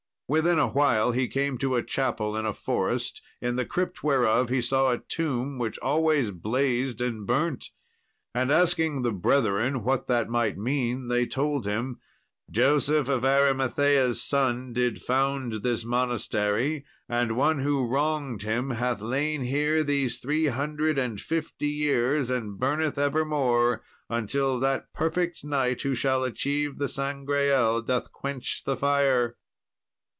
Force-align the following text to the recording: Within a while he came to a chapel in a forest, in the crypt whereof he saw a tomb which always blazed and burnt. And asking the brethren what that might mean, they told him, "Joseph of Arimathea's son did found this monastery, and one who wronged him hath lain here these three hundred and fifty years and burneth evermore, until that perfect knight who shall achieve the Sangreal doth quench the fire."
Within 0.33 0.59
a 0.59 0.69
while 0.69 1.11
he 1.11 1.27
came 1.27 1.57
to 1.57 1.75
a 1.75 1.83
chapel 1.83 2.37
in 2.37 2.45
a 2.45 2.53
forest, 2.53 3.21
in 3.41 3.57
the 3.57 3.65
crypt 3.65 4.01
whereof 4.01 4.47
he 4.47 4.61
saw 4.61 4.89
a 4.93 4.97
tomb 4.99 5.57
which 5.57 5.77
always 5.79 6.31
blazed 6.31 7.01
and 7.01 7.27
burnt. 7.27 7.65
And 8.33 8.49
asking 8.49 9.01
the 9.01 9.11
brethren 9.11 9.83
what 9.83 10.07
that 10.07 10.29
might 10.29 10.57
mean, 10.57 11.09
they 11.09 11.25
told 11.25 11.65
him, 11.65 11.99
"Joseph 12.49 13.09
of 13.09 13.25
Arimathea's 13.25 14.23
son 14.23 14.71
did 14.71 15.01
found 15.01 15.63
this 15.63 15.83
monastery, 15.83 16.85
and 17.09 17.35
one 17.35 17.59
who 17.59 17.85
wronged 17.85 18.43
him 18.43 18.69
hath 18.69 19.01
lain 19.01 19.41
here 19.41 19.83
these 19.83 20.19
three 20.19 20.45
hundred 20.45 20.97
and 20.97 21.19
fifty 21.19 21.67
years 21.67 22.31
and 22.31 22.57
burneth 22.57 22.97
evermore, 22.97 23.81
until 24.09 24.61
that 24.61 24.93
perfect 24.93 25.43
knight 25.43 25.81
who 25.81 25.93
shall 25.93 26.23
achieve 26.23 26.77
the 26.77 26.87
Sangreal 26.87 27.81
doth 27.81 28.13
quench 28.13 28.63
the 28.63 28.77
fire." 28.77 29.35